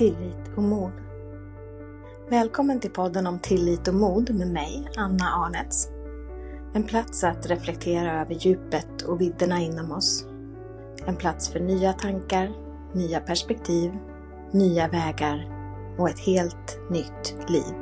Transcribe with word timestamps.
tillit 0.00 0.56
och 0.56 0.62
mod. 0.62 0.92
Välkommen 2.30 2.80
till 2.80 2.90
podden 2.90 3.26
om 3.26 3.38
tillit 3.38 3.88
och 3.88 3.94
mod 3.94 4.34
med 4.34 4.48
mig, 4.48 4.88
Anna 4.96 5.24
Arnets. 5.24 5.88
En 6.74 6.82
plats 6.82 7.24
att 7.24 7.46
reflektera 7.46 8.20
över 8.20 8.34
djupet 8.34 9.02
och 9.02 9.20
vidderna 9.20 9.60
inom 9.60 9.92
oss. 9.92 10.26
En 11.06 11.16
plats 11.16 11.48
för 11.48 11.60
nya 11.60 11.92
tankar, 11.92 12.50
nya 12.94 13.20
perspektiv, 13.20 13.92
nya 14.52 14.88
vägar 14.88 15.48
och 15.98 16.08
ett 16.08 16.20
helt 16.20 16.90
nytt 16.90 17.50
liv. 17.50 17.74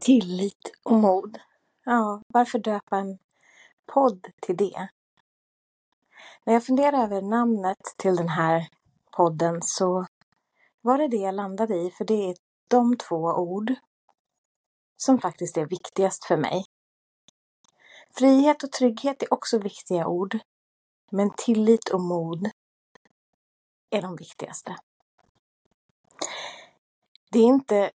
Tillit 0.00 0.72
och 0.82 0.96
mod. 0.96 1.38
Ja, 1.84 2.22
varför 2.28 2.58
döpa 2.58 2.96
en 2.96 3.18
podd 3.86 4.26
till 4.40 4.56
det? 4.56 4.88
När 6.44 6.54
jag 6.54 6.66
funderade 6.66 7.02
över 7.02 7.22
namnet 7.22 7.78
till 7.98 8.16
den 8.16 8.28
här 8.28 8.68
podden 9.16 9.62
så 9.62 10.06
var 10.80 10.98
det 10.98 11.08
det 11.08 11.16
jag 11.16 11.34
landade 11.34 11.74
i, 11.74 11.90
för 11.90 12.04
det 12.04 12.30
är 12.30 12.36
de 12.68 12.96
två 12.96 13.16
ord 13.16 13.74
som 14.96 15.18
faktiskt 15.20 15.56
är 15.56 15.66
viktigast 15.66 16.24
för 16.24 16.36
mig. 16.36 16.64
Frihet 18.10 18.62
och 18.62 18.72
trygghet 18.72 19.22
är 19.22 19.32
också 19.32 19.58
viktiga 19.58 20.06
ord, 20.06 20.38
men 21.10 21.30
tillit 21.36 21.88
och 21.88 22.00
mod 22.00 22.50
är 23.90 24.02
de 24.02 24.16
viktigaste. 24.16 24.76
Det 27.30 27.38
är 27.38 27.44
inte 27.44 27.90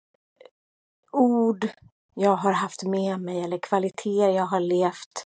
ord 1.11 1.69
jag 2.13 2.35
har 2.35 2.51
haft 2.51 2.83
med 2.83 3.21
mig 3.21 3.43
eller 3.43 3.57
kvaliteter 3.57 4.29
jag 4.29 4.45
har 4.45 4.59
levt 4.59 5.26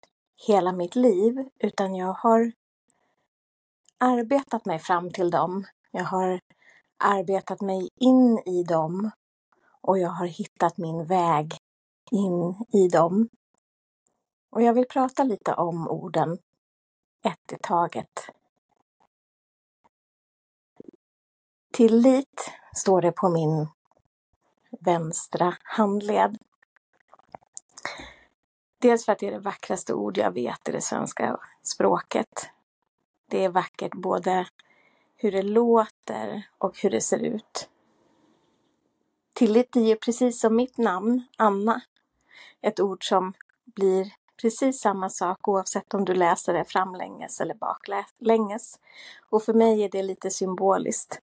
hela 0.47 0.73
mitt 0.73 0.97
liv, 0.97 1.49
utan 1.59 1.95
jag 1.95 2.13
har 2.13 2.53
arbetat 3.99 4.65
mig 4.65 4.79
fram 4.79 5.11
till 5.11 5.31
dem. 5.31 5.65
Jag 5.91 6.05
har 6.05 6.41
arbetat 6.97 7.61
mig 7.61 7.89
in 8.01 8.39
i 8.47 8.63
dem 8.63 9.11
och 9.81 9.99
jag 9.99 10.11
har 10.11 10.27
hittat 10.27 10.79
min 10.79 11.05
väg 11.05 11.57
in 12.11 12.65
i 12.73 12.89
dem. 12.89 13.29
Och 14.51 14.63
jag 14.63 14.75
vill 14.75 14.89
prata 14.89 15.23
lite 15.23 15.55
om 15.55 15.89
orden 15.89 16.39
ett 17.23 17.53
i 17.53 17.57
taget. 17.63 18.21
Tillit 21.73 22.51
står 22.75 23.03
det 23.03 23.13
på 23.13 23.29
min 23.29 23.69
vänstra 24.81 25.57
handled. 25.63 26.39
Dels 28.85 29.05
för 29.05 29.13
att 29.13 29.19
det 29.19 29.27
är 29.27 29.33
det 29.33 29.39
vackraste 29.39 29.95
ord 29.95 30.19
jag 30.19 30.31
vet 30.31 30.69
i 30.69 30.73
det 30.73 30.81
svenska 30.81 31.37
språket. 31.63 32.49
Det 33.31 33.45
är 33.45 33.49
vackert 33.49 33.95
både 33.95 34.47
hur 35.17 35.33
det 35.33 35.43
låter 35.43 36.49
och 36.59 36.79
hur 36.83 36.91
det 36.91 37.01
ser 37.01 37.19
ut. 37.19 37.69
Tillit 39.33 39.77
är 39.77 39.81
ju 39.81 39.97
precis 39.97 40.41
som 40.41 40.57
mitt 40.57 40.79
namn, 40.79 41.23
Anna, 41.37 41.81
ett 42.61 42.81
ord 42.81 43.09
som 43.09 43.33
blir 43.65 44.13
precis 44.43 44.81
samma 44.81 45.11
sak 45.11 45.49
oavsett 45.49 45.95
om 45.95 46.05
du 46.05 46.15
läser 46.15 46.53
det 46.53 46.65
framlänges 46.65 47.41
eller 47.41 47.55
baklänges. 47.55 48.81
Och 49.31 49.43
för 49.43 49.55
mig 49.55 49.83
är 49.83 49.89
det 49.89 50.03
lite 50.03 50.31
symboliskt. 50.31 51.21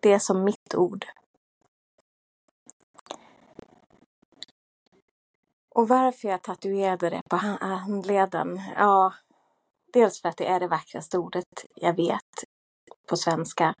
Det 0.00 0.12
är 0.12 0.18
som 0.18 0.44
mitt 0.44 0.74
ord. 0.74 1.06
Och 5.78 5.88
varför 5.88 6.28
jag 6.28 6.42
tatuerade 6.42 7.10
det 7.10 7.22
på 7.30 7.36
ah, 7.36 7.74
handleden? 7.74 8.60
Ja, 8.76 9.14
dels 9.92 10.22
för 10.22 10.28
att 10.28 10.36
det 10.36 10.46
är 10.46 10.60
det 10.60 10.68
vackraste 10.68 11.18
ordet 11.18 11.66
jag 11.74 11.96
vet 11.96 12.44
på 13.08 13.16
svenska. 13.16 13.74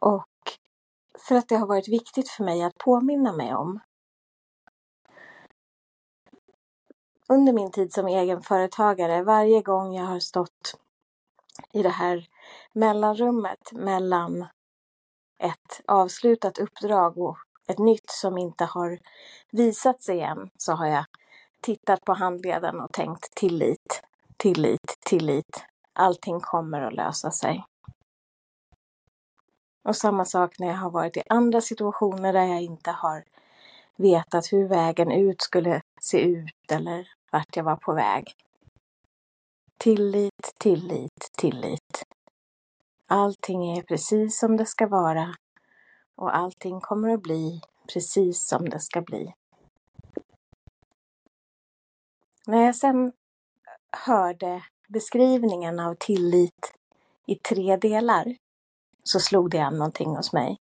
Och 0.00 0.28
för 1.18 1.34
att 1.34 1.48
det 1.48 1.56
har 1.56 1.66
varit 1.66 1.88
viktigt 1.88 2.28
för 2.28 2.44
mig 2.44 2.62
att 2.62 2.78
påminna 2.78 3.32
mig 3.32 3.54
om. 3.54 3.80
Under 7.28 7.52
min 7.52 7.70
tid 7.70 7.92
som 7.92 8.06
egenföretagare, 8.06 9.22
varje 9.22 9.62
gång 9.62 9.94
jag 9.94 10.04
har 10.04 10.20
stått 10.20 10.78
i 11.72 11.82
det 11.82 11.88
här 11.88 12.28
mellanrummet 12.72 13.72
mellan 13.72 14.46
ett 15.38 15.80
avslutat 15.86 16.58
uppdrag 16.58 17.18
och 17.18 17.38
ett 17.68 17.78
nytt 17.78 18.10
som 18.10 18.38
inte 18.38 18.64
har 18.64 18.98
visat 19.50 20.02
sig 20.02 20.20
än, 20.20 20.50
så 20.56 20.72
har 20.72 20.86
jag 20.86 21.04
tittat 21.60 22.04
på 22.04 22.12
handleden 22.12 22.80
och 22.80 22.92
tänkt 22.92 23.34
tillit, 23.34 24.02
tillit, 24.36 24.98
tillit. 25.06 25.64
Allting 25.92 26.40
kommer 26.40 26.80
att 26.80 26.94
lösa 26.94 27.30
sig. 27.30 27.64
Och 29.84 29.96
samma 29.96 30.24
sak 30.24 30.58
när 30.58 30.66
jag 30.66 30.76
har 30.76 30.90
varit 30.90 31.16
i 31.16 31.22
andra 31.28 31.60
situationer 31.60 32.32
där 32.32 32.44
jag 32.44 32.62
inte 32.62 32.90
har 32.90 33.24
vetat 33.96 34.52
hur 34.52 34.68
vägen 34.68 35.10
ut 35.12 35.42
skulle 35.42 35.80
se 36.00 36.20
ut 36.20 36.72
eller 36.72 37.08
vart 37.32 37.56
jag 37.56 37.64
var 37.64 37.76
på 37.76 37.94
väg. 37.94 38.32
Tillit, 39.78 40.54
tillit, 40.58 41.30
tillit. 41.38 42.04
Allting 43.06 43.78
är 43.78 43.82
precis 43.82 44.38
som 44.38 44.56
det 44.56 44.66
ska 44.66 44.86
vara 44.86 45.34
och 46.18 46.36
allting 46.36 46.80
kommer 46.80 47.08
att 47.08 47.22
bli 47.22 47.60
precis 47.92 48.46
som 48.48 48.68
det 48.68 48.80
ska 48.80 49.00
bli. 49.00 49.34
När 52.46 52.64
jag 52.64 52.76
sen 52.76 53.12
hörde 54.06 54.64
beskrivningen 54.88 55.80
av 55.80 55.94
tillit 55.94 56.74
i 57.26 57.34
tre 57.34 57.76
delar 57.76 58.36
så 59.02 59.20
slog 59.20 59.50
det 59.50 59.58
an 59.58 59.78
någonting 59.78 60.16
hos 60.16 60.32
mig. 60.32 60.58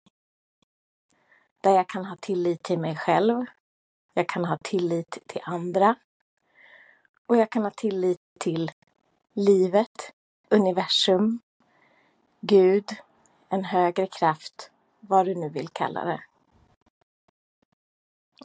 Där 1.60 1.71
jag 1.71 1.88
kan 1.88 2.04
ha 2.04 2.16
tillit 2.21 2.62
till 2.62 2.78
mig 2.78 2.97
själv, 2.97 3.44
jag 4.15 4.28
kan 4.28 4.44
ha 4.44 4.59
tillit 4.62 5.19
till 5.26 5.42
andra 5.44 5.94
och 7.26 7.36
jag 7.36 7.50
kan 7.50 7.62
ha 7.62 7.71
tillit 7.71 8.21
till 8.41 8.71
livet, 9.34 10.12
universum, 10.48 11.41
Gud, 12.41 12.97
en 13.48 13.65
högre 13.65 14.06
kraft, 14.06 14.71
vad 15.09 15.26
du 15.26 15.34
nu 15.34 15.48
vill 15.48 15.69
kalla 15.69 16.04
det. 16.04 16.20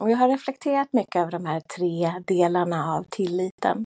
Och 0.00 0.10
jag 0.10 0.16
har 0.16 0.28
reflekterat 0.28 0.92
mycket 0.92 1.16
över 1.16 1.30
de 1.30 1.46
här 1.46 1.60
tre 1.60 2.22
delarna 2.26 2.94
av 2.94 3.02
tilliten. 3.02 3.84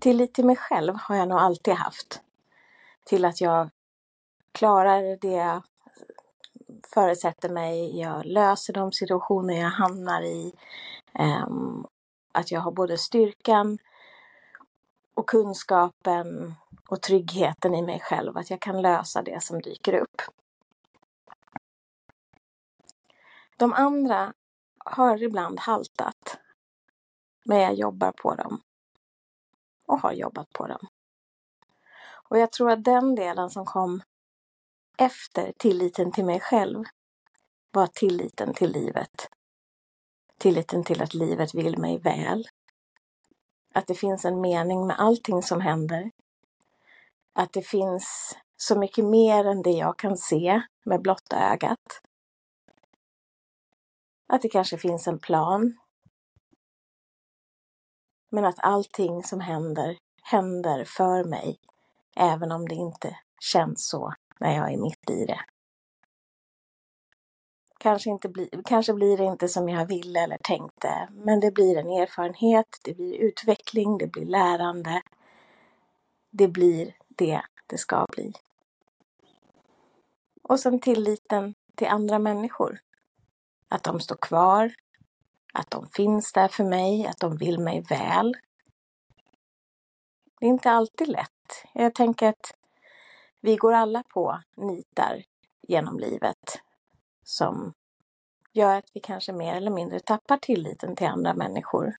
Tillit 0.00 0.34
till 0.34 0.44
mig 0.44 0.56
själv 0.56 0.94
har 0.94 1.16
jag 1.16 1.28
nog 1.28 1.38
alltid 1.38 1.74
haft. 1.74 2.22
Till 3.04 3.24
att 3.24 3.40
jag 3.40 3.70
klarar 4.52 5.18
det 5.20 5.32
jag 5.32 5.62
förutsätter 6.94 7.48
mig, 7.48 8.00
jag 8.00 8.26
löser 8.26 8.72
de 8.72 8.92
situationer 8.92 9.54
jag 9.60 9.70
hamnar 9.70 10.22
i. 10.22 10.52
Ehm, 11.12 11.86
att 12.32 12.50
jag 12.50 12.60
har 12.60 12.72
både 12.72 12.98
styrkan 12.98 13.78
och 15.14 15.28
kunskapen 15.28 16.54
och 16.88 17.02
tryggheten 17.02 17.74
i 17.74 17.82
mig 17.82 18.00
själv, 18.00 18.36
att 18.36 18.50
jag 18.50 18.60
kan 18.60 18.82
lösa 18.82 19.22
det 19.22 19.42
som 19.42 19.60
dyker 19.60 19.94
upp. 19.94 20.22
De 23.56 23.72
andra 23.72 24.32
har 24.84 25.22
ibland 25.22 25.60
haltat. 25.60 26.38
Men 27.44 27.60
jag 27.60 27.74
jobbar 27.74 28.12
på 28.12 28.34
dem. 28.34 28.60
Och 29.86 30.00
har 30.00 30.12
jobbat 30.12 30.52
på 30.52 30.66
dem. 30.66 30.86
Och 32.28 32.38
jag 32.38 32.52
tror 32.52 32.70
att 32.70 32.84
den 32.84 33.14
delen 33.14 33.50
som 33.50 33.64
kom 33.64 34.02
efter 34.98 35.52
tilliten 35.58 36.12
till 36.12 36.24
mig 36.24 36.40
själv 36.40 36.84
var 37.70 37.86
tilliten 37.86 38.54
till 38.54 38.72
livet. 38.72 39.28
Tilliten 40.38 40.84
till 40.84 41.02
att 41.02 41.14
livet 41.14 41.54
vill 41.54 41.78
mig 41.78 41.98
väl. 41.98 42.48
Att 43.74 43.86
det 43.86 43.94
finns 43.94 44.24
en 44.24 44.40
mening 44.40 44.86
med 44.86 45.00
allting 45.00 45.42
som 45.42 45.60
händer. 45.60 46.10
Att 47.34 47.52
det 47.52 47.62
finns 47.62 48.36
så 48.56 48.78
mycket 48.78 49.04
mer 49.04 49.44
än 49.44 49.62
det 49.62 49.70
jag 49.70 49.98
kan 49.98 50.16
se 50.16 50.62
med 50.84 51.02
blotta 51.02 51.52
ögat. 51.52 52.00
Att 54.28 54.42
det 54.42 54.48
kanske 54.48 54.78
finns 54.78 55.06
en 55.06 55.18
plan. 55.18 55.78
Men 58.30 58.44
att 58.44 58.58
allting 58.58 59.22
som 59.22 59.40
händer, 59.40 59.98
händer 60.22 60.84
för 60.84 61.24
mig, 61.24 61.58
även 62.16 62.52
om 62.52 62.68
det 62.68 62.74
inte 62.74 63.16
känns 63.40 63.88
så 63.88 64.14
när 64.40 64.56
jag 64.56 64.72
är 64.72 64.76
mitt 64.76 65.10
i 65.10 65.24
det. 65.26 65.40
Kanske, 67.78 68.10
inte 68.10 68.28
bli, 68.28 68.50
kanske 68.64 68.94
blir 68.94 69.16
det 69.16 69.24
inte 69.24 69.48
som 69.48 69.68
jag 69.68 69.86
ville 69.86 70.20
eller 70.20 70.38
tänkte, 70.42 71.08
men 71.12 71.40
det 71.40 71.50
blir 71.50 71.76
en 71.76 71.88
erfarenhet, 71.88 72.78
det 72.84 72.94
blir 72.94 73.14
utveckling, 73.14 73.98
det 73.98 74.06
blir 74.06 74.26
lärande. 74.26 75.02
Det 76.30 76.48
blir 76.48 76.96
det 77.16 77.42
det 77.66 77.78
ska 77.78 78.06
bli. 78.12 78.32
Och 80.42 80.60
sen 80.60 80.80
tilliten 80.80 81.54
till 81.74 81.88
andra 81.88 82.18
människor. 82.18 82.80
Att 83.68 83.82
de 83.82 84.00
står 84.00 84.16
kvar, 84.16 84.74
att 85.52 85.70
de 85.70 85.88
finns 85.88 86.32
där 86.32 86.48
för 86.48 86.64
mig, 86.64 87.06
att 87.06 87.20
de 87.20 87.36
vill 87.36 87.60
mig 87.60 87.80
väl. 87.80 88.36
Det 90.40 90.46
är 90.46 90.50
inte 90.50 90.70
alltid 90.70 91.08
lätt. 91.08 91.64
Jag 91.72 91.94
tänker 91.94 92.28
att 92.28 92.54
vi 93.40 93.56
går 93.56 93.72
alla 93.72 94.02
på 94.02 94.42
nitar 94.56 95.24
genom 95.62 95.98
livet 95.98 96.60
som 97.22 97.74
gör 98.52 98.76
att 98.78 98.90
vi 98.94 99.00
kanske 99.00 99.32
mer 99.32 99.54
eller 99.54 99.70
mindre 99.70 100.00
tappar 100.00 100.36
tilliten 100.36 100.96
till 100.96 101.06
andra 101.06 101.34
människor. 101.34 101.96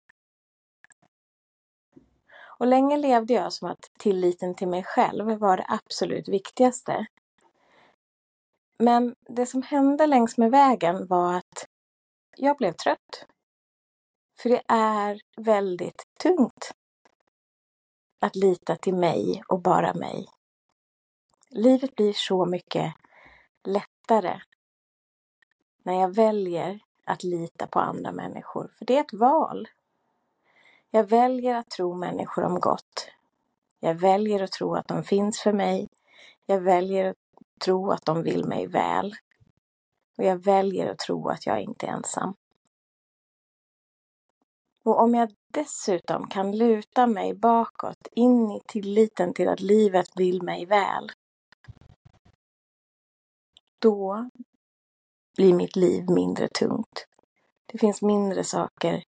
Och 2.57 2.68
länge 2.68 2.98
levde 2.98 3.34
jag 3.34 3.54
som 3.54 3.69
att 3.69 3.92
tilliten 4.00 4.56
till 4.56 4.68
mig 4.68 4.84
själv 4.84 5.25
var 5.25 5.57
det 5.57 5.66
absolut 5.68 6.28
viktigaste. 6.28 7.06
Men 8.80 9.16
det 9.19 9.46
som 9.46 9.62
hände 9.62 10.07
längs 10.07 10.38
med 10.38 10.52
vägen 10.52 11.07
var 11.07 11.34
att 11.34 11.68
jag 12.38 12.57
blev 12.57 12.72
trött. 12.72 13.25
För 14.42 14.50
det 14.50 14.62
är 14.68 15.22
väldigt 15.38 16.04
tungt 16.24 16.72
att 18.19 18.36
lita 18.36 18.75
till 18.75 18.96
mig 18.96 19.44
och 19.48 19.62
bara 19.62 19.94
mig. 19.94 20.25
Livet 21.50 21.96
blir 21.96 22.13
så 22.13 22.46
mycket 22.46 22.94
lättare 23.63 24.40
när 25.84 25.94
jag 25.94 26.16
väljer 26.16 26.80
att 27.06 27.24
lita 27.24 27.68
på 27.68 27.80
andra 27.80 28.12
människor, 28.12 28.72
för 28.78 28.86
det 28.86 28.98
är 28.98 29.02
ett 29.02 29.13
val. 29.13 29.68
Jag 30.95 31.09
väljer 31.09 31.56
att 31.56 31.69
tro 31.69 31.95
människor 31.95 32.44
om 32.44 32.59
gott. 32.59 33.09
Jag 33.80 33.95
väljer 33.95 34.44
att 34.44 34.51
tro 34.51 34.75
att 34.75 34.88
de 34.88 35.03
finns 35.03 35.39
för 35.39 35.53
mig. 35.53 35.89
Jag 36.45 36.62
väljer 36.62 37.09
att 37.09 37.18
tro 37.65 37.92
att 37.92 38.06
de 38.06 38.24
vill 38.24 38.45
mig 38.45 38.68
väl. 38.68 39.15
Och 40.18 40.24
jag 40.24 40.44
väljer 40.44 40.92
att 40.92 41.00
tro 41.00 41.30
att 41.30 41.45
jag 41.45 41.62
inte 41.62 41.86
är 41.86 41.92
ensam. 41.92 42.36
Och 44.83 45.01
om 45.01 45.15
jag 45.15 45.36
dessutom 45.53 46.27
kan 46.27 46.57
luta 46.57 47.07
mig 47.07 47.33
bakåt 47.33 48.07
in 48.12 48.51
i 48.51 48.62
tilliten 48.65 49.33
till 49.33 49.47
att 49.47 49.62
livet 49.62 50.09
vill 50.15 50.42
mig 50.42 50.65
väl, 50.65 51.12
då 53.80 54.30
blir 55.36 55.53
mitt 55.53 55.75
liv 55.75 56.09
mindre 56.09 56.47
tungt. 56.47 57.07
Det 57.65 57.77
finns 57.77 58.01
mindre 58.01 58.44
saker 58.44 59.03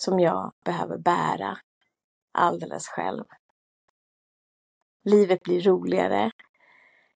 som 0.00 0.20
jag 0.20 0.52
behöver 0.64 0.98
bära 0.98 1.58
alldeles 2.32 2.88
själv. 2.88 3.24
Livet 5.04 5.42
blir 5.42 5.60
roligare, 5.60 6.30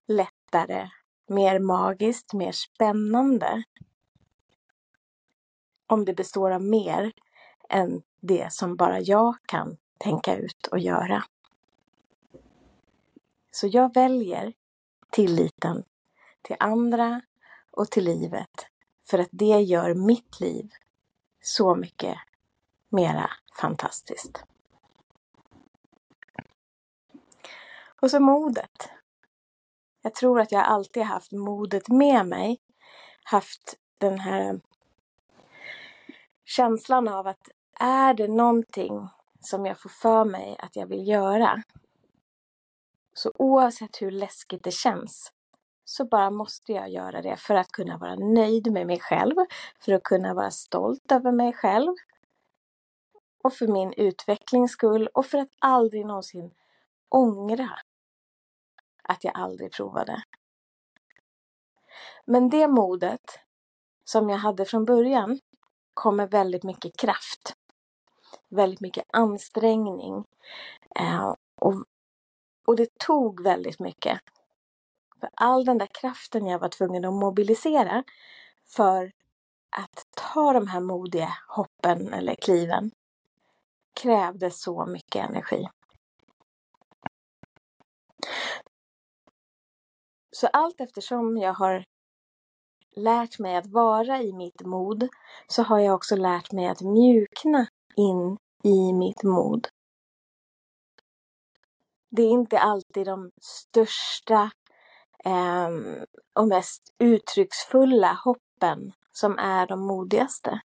lättare, 0.07 0.91
mer 1.29 1.59
magiskt, 1.59 2.33
mer 2.33 2.53
spännande. 2.53 3.63
Om 5.87 6.05
det 6.05 6.15
består 6.15 6.51
av 6.51 6.63
mer 6.63 7.13
än 7.69 8.03
det 8.21 8.53
som 8.53 8.77
bara 8.77 9.01
jag 9.01 9.35
kan 9.47 9.77
tänka 9.99 10.37
ut 10.37 10.67
och 10.71 10.79
göra. 10.79 11.25
Så 13.51 13.67
jag 13.67 13.95
väljer 13.95 14.53
tilliten 15.11 15.85
till 16.43 16.57
andra 16.59 17.21
och 17.71 17.91
till 17.91 18.05
livet 18.05 18.67
för 19.05 19.19
att 19.19 19.29
det 19.31 19.61
gör 19.61 19.95
mitt 19.95 20.41
liv 20.41 20.71
så 21.41 21.75
mycket 21.75 22.19
mera 22.93 23.31
fantastiskt. 23.61 24.45
Och 28.01 28.11
så 28.11 28.21
modet. 28.21 28.91
Jag 30.03 30.15
tror 30.15 30.41
att 30.41 30.53
jag 30.53 30.65
alltid 30.65 31.03
haft 31.03 31.33
modet 31.33 31.89
med 31.89 32.27
mig. 32.27 32.61
Haft 33.25 33.77
den 33.99 34.19
här 34.19 34.61
känslan 36.45 37.09
av 37.09 37.27
att 37.27 37.49
är 37.81 38.15
det 38.15 38.29
någonting 38.29 39.09
som 39.41 39.67
jag 39.67 39.81
får 39.81 39.91
för 39.91 40.25
mig 40.25 40.57
att 40.59 40.77
jag 40.77 40.87
vill 40.87 41.09
göra, 41.09 41.63
så 43.15 43.33
oavsett 43.35 44.03
hur 44.03 44.11
läskigt 44.11 44.63
det 44.65 44.71
känns. 44.71 45.33
så 45.85 46.05
bara 46.05 46.31
måste 46.31 46.73
jag 46.73 46.91
göra 46.91 47.23
det 47.23 47.37
för 47.37 47.55
att 47.55 47.73
kunna 47.73 47.99
vara 47.99 48.15
nöjd 48.15 48.73
med 48.73 48.87
mig 48.87 49.01
själv, 49.01 49.35
för 49.81 49.93
att 49.93 50.03
kunna 50.03 50.35
vara 50.35 50.51
stolt 50.51 51.13
över 51.13 51.33
mig 51.33 51.53
själv 51.53 51.95
och 53.43 53.53
för 53.53 53.67
min 53.67 53.93
utvecklings 53.93 54.73
skull 54.73 55.07
och 55.07 55.27
för 55.27 55.39
att 55.39 55.49
aldrig 55.59 56.07
någonsin 56.07 56.51
ångra 57.09 57.71
att 59.03 59.25
jag 59.25 59.37
aldrig 59.37 59.73
provade. 59.73 60.23
Men 62.25 62.49
det 62.49 62.69
modet 62.69 63.41
som 64.05 64.31
jag 64.31 64.39
hade 64.39 64.65
från 64.65 64.85
början 64.85 65.41
kom 65.95 66.17
med 66.17 66.31
väldigt 66.31 66.65
mycket 66.65 66.97
kraft 66.97 67.57
väldigt 68.53 68.81
mycket 68.81 69.05
ansträngning. 69.13 70.25
Eh, 70.97 71.35
och, 71.61 71.85
och 72.67 72.77
det 72.77 72.99
tog 72.99 73.43
väldigt 73.43 73.81
mycket. 73.81 74.21
För 75.21 75.31
all 75.35 75.65
den 75.65 75.79
där 75.79 75.89
kraften 76.01 76.47
jag 76.47 76.59
var 76.59 76.69
tvungen 76.69 77.05
att 77.05 77.15
mobilisera 77.15 78.05
för 78.67 79.13
att 79.77 80.07
ta 80.17 80.53
de 80.53 80.67
här 80.67 80.81
modiga 80.81 81.29
hoppen 81.49 82.13
eller 82.13 82.35
kliven 82.35 82.91
krävde 83.95 84.51
så 84.51 84.87
mycket 84.87 85.29
energi. 85.29 85.69
Så 90.31 90.47
allt 90.47 90.81
eftersom 90.81 91.39
jag 91.39 91.55
har 91.55 91.85
lärt 92.97 93.39
mig 93.39 93.57
att 93.57 93.67
vara 93.67 94.23
i 94.23 94.33
mitt 94.33 94.63
mod 94.63 95.09
så 95.47 95.63
har 95.63 95.79
jag 95.79 95.95
också 95.95 96.17
lärt 96.17 96.53
mig 96.53 96.67
att 96.67 96.81
mjukna 96.81 97.67
in 97.97 98.39
i 98.65 98.93
mitt 98.93 99.23
mod. 99.23 99.69
Det 102.11 102.23
är 102.23 102.31
inte 102.31 102.59
alltid 102.59 103.07
de 103.07 103.31
största 103.41 104.51
eh, 105.25 105.69
och 106.33 106.49
mest 106.49 106.83
uttrycksfulla 106.99 108.19
hoppen 108.25 108.93
som 109.13 109.39
är 109.39 109.67
de 109.67 109.81
modigaste. 109.81 110.61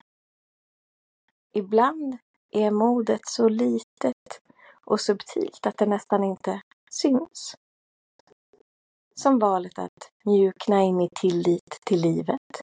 Ibland 1.54 2.18
är 2.52 2.72
modet 2.72 3.22
så 3.24 3.50
litet 3.50 4.42
och 4.86 5.02
subtilt 5.02 5.66
att 5.66 5.78
det 5.78 5.86
nästan 5.86 6.24
inte 6.24 6.62
syns. 6.92 7.56
Som 9.16 9.40
valet 9.40 9.80
att 9.80 10.12
mjukna 10.26 10.84
in 10.84 11.02
i 11.02 11.10
tillit 11.22 11.82
till 11.86 12.02
livet. 12.02 12.62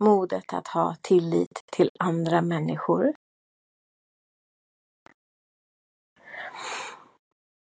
Modet 0.00 0.52
att 0.52 0.68
ha 0.68 0.96
tillit 1.02 1.64
till 1.72 1.90
andra 1.98 2.42
människor. 2.42 3.14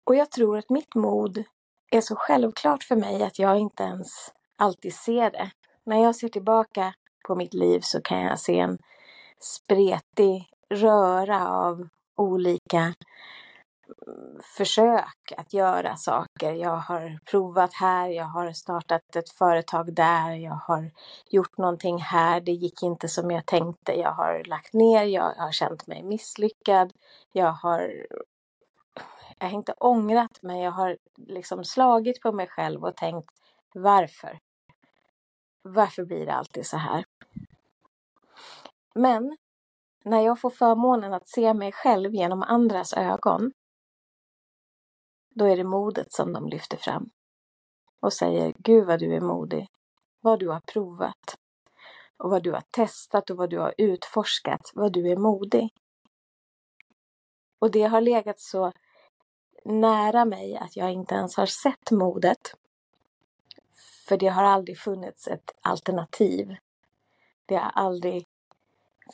Och 0.04 0.14
jag 0.14 0.30
tror 0.30 0.58
att 0.58 0.70
mitt 0.70 0.94
mod 0.94 1.44
är 1.90 2.00
så 2.00 2.16
självklart 2.16 2.84
för 2.84 2.96
mig 2.96 3.22
att 3.22 3.38
jag 3.38 3.58
inte 3.58 3.82
ens 3.82 4.08
alltid 4.56 4.94
ser 4.94 5.30
det. 5.30 5.50
När 5.84 6.02
jag 6.02 6.16
ser 6.16 6.28
tillbaka 6.28 6.94
på 7.26 7.34
mitt 7.34 7.54
liv 7.54 7.80
så 7.80 8.00
kan 8.00 8.20
jag 8.20 8.40
se 8.40 8.58
en 8.58 8.78
spretig 9.40 10.50
röra 10.74 11.48
av 11.48 11.88
olika 12.16 12.94
mm, 14.06 14.40
försök 14.56 15.32
att 15.36 15.52
göra 15.52 15.96
saker. 15.96 16.52
Jag 16.52 16.76
har 16.76 17.18
provat 17.30 17.72
här, 17.72 18.08
jag 18.08 18.24
har 18.24 18.52
startat 18.52 19.16
ett 19.16 19.30
företag 19.30 19.94
där, 19.94 20.30
jag 20.30 20.60
har 20.66 20.90
gjort 21.30 21.58
någonting 21.58 21.98
här, 21.98 22.40
det 22.40 22.52
gick 22.52 22.82
inte 22.82 23.08
som 23.08 23.30
jag 23.30 23.46
tänkte, 23.46 23.92
jag 23.92 24.12
har 24.12 24.42
lagt 24.44 24.72
ner, 24.72 25.02
jag 25.02 25.34
har 25.34 25.52
känt 25.52 25.86
mig 25.86 26.02
misslyckad, 26.02 26.92
jag 27.32 27.52
har 27.52 28.06
jag 29.38 29.46
har 29.46 29.54
inte 29.54 29.72
ångrat 29.72 30.38
men 30.42 30.58
jag 30.58 30.72
har 30.72 30.96
liksom 31.16 31.64
slagit 31.64 32.20
på 32.20 32.32
mig 32.32 32.46
själv 32.46 32.84
och 32.84 32.96
tänkt 32.96 33.34
varför? 33.74 34.38
Varför 35.62 36.04
blir 36.04 36.26
det 36.26 36.34
alltid 36.34 36.66
så 36.66 36.76
här? 36.76 37.04
Men 38.94 39.36
när 40.06 40.20
jag 40.20 40.40
får 40.40 40.50
förmånen 40.50 41.14
att 41.14 41.28
se 41.28 41.54
mig 41.54 41.72
själv 41.72 42.14
genom 42.14 42.42
andras 42.42 42.92
ögon, 42.92 43.52
då 45.30 45.44
är 45.44 45.56
det 45.56 45.64
modet 45.64 46.12
som 46.12 46.32
de 46.32 46.48
lyfter 46.48 46.76
fram 46.76 47.10
och 48.00 48.12
säger 48.12 48.54
Gud 48.58 48.86
vad 48.86 49.00
du 49.00 49.14
är 49.14 49.20
modig, 49.20 49.68
vad 50.20 50.38
du 50.38 50.48
har 50.48 50.60
provat 50.60 51.36
och 52.16 52.30
vad 52.30 52.42
du 52.42 52.52
har 52.52 52.62
testat 52.70 53.30
och 53.30 53.36
vad 53.36 53.50
du 53.50 53.58
har 53.58 53.74
utforskat, 53.78 54.70
vad 54.74 54.92
du 54.92 55.10
är 55.10 55.16
modig. 55.16 55.68
Och 57.58 57.70
det 57.70 57.82
har 57.82 58.00
legat 58.00 58.40
så 58.40 58.72
nära 59.64 60.24
mig 60.24 60.56
att 60.56 60.76
jag 60.76 60.92
inte 60.92 61.14
ens 61.14 61.36
har 61.36 61.46
sett 61.46 61.90
modet. 61.90 62.54
För 64.08 64.16
det 64.16 64.28
har 64.28 64.44
aldrig 64.44 64.78
funnits 64.78 65.28
ett 65.28 65.50
alternativ. 65.60 66.56
Det 67.46 67.56
har 67.56 67.70
aldrig 67.70 68.25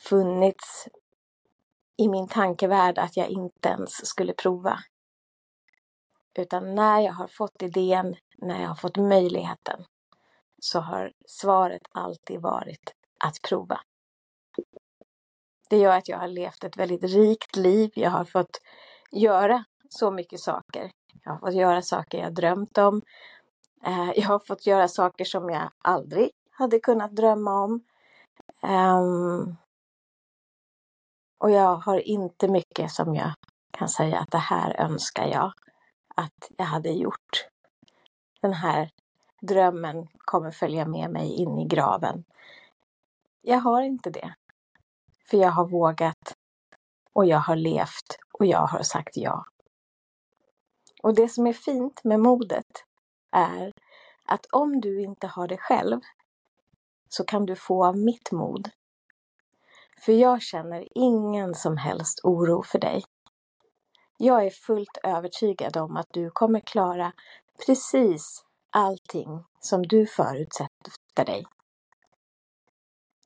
funnits 0.01 0.87
i 1.97 2.07
min 2.07 2.27
tankevärld 2.27 2.97
att 2.97 3.17
jag 3.17 3.29
inte 3.29 3.69
ens 3.69 4.05
skulle 4.07 4.33
prova. 4.33 4.79
Utan 6.37 6.75
när 6.75 6.99
jag 6.99 7.13
har 7.13 7.27
fått 7.27 7.61
idén, 7.61 8.15
när 8.37 8.61
jag 8.61 8.67
har 8.67 8.75
fått 8.75 8.97
möjligheten, 8.97 9.85
så 10.59 10.79
har 10.79 11.11
svaret 11.25 11.81
alltid 11.91 12.41
varit 12.41 12.93
att 13.19 13.41
prova. 13.41 13.79
Det 15.69 15.77
gör 15.77 15.97
att 15.97 16.07
jag 16.07 16.17
har 16.17 16.27
levt 16.27 16.63
ett 16.63 16.77
väldigt 16.77 17.03
rikt 17.03 17.55
liv. 17.55 17.91
Jag 17.95 18.09
har 18.09 18.25
fått 18.25 18.61
göra 19.11 19.63
så 19.89 20.11
mycket 20.11 20.39
saker. 20.39 20.91
Jag 21.23 21.31
har 21.31 21.39
fått 21.39 21.53
göra 21.53 21.81
saker 21.81 22.17
jag 22.17 22.33
drömt 22.33 22.77
om. 22.77 23.01
Eh, 23.85 24.11
jag 24.15 24.27
har 24.27 24.39
fått 24.39 24.65
göra 24.65 24.87
saker 24.87 25.25
som 25.25 25.49
jag 25.49 25.71
aldrig 25.77 26.29
hade 26.51 26.79
kunnat 26.79 27.15
drömma 27.15 27.63
om. 27.63 27.83
Ehm, 28.61 29.55
och 31.43 31.51
jag 31.51 31.75
har 31.75 31.97
inte 31.97 32.47
mycket 32.47 32.91
som 32.91 33.15
jag 33.15 33.31
kan 33.71 33.89
säga 33.89 34.19
att 34.19 34.31
det 34.31 34.37
här 34.37 34.81
önskar 34.81 35.27
jag 35.27 35.53
att 36.15 36.51
jag 36.57 36.65
hade 36.65 36.89
gjort. 36.89 37.47
Den 38.41 38.53
här 38.53 38.89
drömmen 39.41 40.07
kommer 40.17 40.51
följa 40.51 40.85
med 40.85 41.09
mig 41.09 41.33
in 41.33 41.59
i 41.59 41.65
graven. 41.65 42.23
Jag 43.41 43.57
har 43.57 43.81
inte 43.81 44.09
det. 44.09 44.35
För 45.29 45.37
jag 45.37 45.51
har 45.51 45.65
vågat 45.65 46.35
och 47.13 47.25
jag 47.25 47.39
har 47.39 47.55
levt 47.55 48.17
och 48.33 48.45
jag 48.45 48.67
har 48.67 48.83
sagt 48.83 49.17
ja. 49.17 49.45
Och 51.03 51.15
det 51.15 51.29
som 51.29 51.47
är 51.47 51.53
fint 51.53 52.03
med 52.03 52.19
modet 52.19 52.83
är 53.31 53.73
att 54.25 54.45
om 54.51 54.81
du 54.81 55.01
inte 55.01 55.27
har 55.27 55.47
det 55.47 55.57
själv 55.57 55.99
så 57.09 57.23
kan 57.25 57.45
du 57.45 57.55
få 57.55 57.85
av 57.85 57.97
mitt 57.97 58.31
mod. 58.31 58.69
För 60.05 60.11
jag 60.11 60.41
känner 60.41 60.87
ingen 60.95 61.55
som 61.55 61.77
helst 61.77 62.19
oro 62.23 62.63
för 62.63 62.79
dig. 62.79 63.03
Jag 64.17 64.45
är 64.45 64.49
fullt 64.49 64.97
övertygad 65.03 65.77
om 65.77 65.97
att 65.97 66.07
du 66.11 66.29
kommer 66.29 66.59
klara 66.59 67.13
precis 67.65 68.43
allting 68.69 69.43
som 69.59 69.87
du 69.87 70.05
förutsätter 70.05 71.25
dig. 71.25 71.45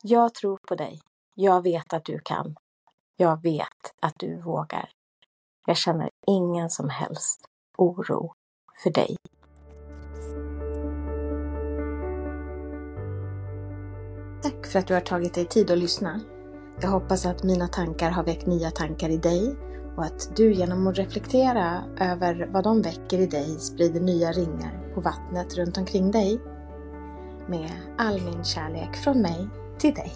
Jag 0.03 0.34
tror 0.34 0.60
på 0.67 0.75
dig. 0.75 1.01
Jag 1.36 1.63
vet 1.63 1.93
att 1.93 2.05
du 2.05 2.19
kan. 2.19 2.55
Jag 3.15 3.41
vet 3.41 3.93
att 4.01 4.15
du 4.17 4.41
vågar. 4.41 4.89
Jag 5.65 5.77
känner 5.77 6.10
ingen 6.27 6.69
som 6.69 6.89
helst 6.89 7.46
oro 7.77 8.34
för 8.84 8.89
dig. 8.89 9.17
Tack 14.43 14.67
för 14.67 14.79
att 14.79 14.88
du 14.88 14.93
har 14.93 15.01
tagit 15.01 15.34
dig 15.34 15.46
tid 15.46 15.72
att 15.72 15.77
lyssna. 15.77 16.37
Jag 16.81 16.89
hoppas 16.89 17.25
att 17.25 17.43
mina 17.43 17.67
tankar 17.67 18.12
har 18.12 18.24
väckt 18.24 18.48
nya 18.48 18.72
tankar 18.72 19.10
i 19.10 19.17
dig 19.17 19.55
och 19.96 20.03
att 20.03 20.36
du 20.36 20.53
genom 20.53 20.88
att 20.88 20.98
reflektera 20.98 21.84
över 22.00 22.50
vad 22.53 22.63
de 22.63 22.81
väcker 22.81 23.19
i 23.19 23.25
dig 23.25 23.60
sprider 23.60 24.00
nya 24.00 24.31
ringar 24.31 24.93
på 24.93 25.01
vattnet 25.01 25.57
runt 25.57 25.77
omkring 25.77 26.12
dig. 26.12 26.39
Med 27.48 27.72
all 27.98 28.22
min 28.22 28.43
kärlek 28.43 28.96
från 28.96 29.22
mig 29.22 29.48
till 29.77 29.93
dig. 29.93 30.12